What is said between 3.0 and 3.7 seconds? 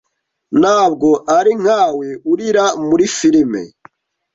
firime.